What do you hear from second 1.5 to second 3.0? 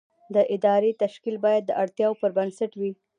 د اړتیاوو پر بنسټ وي.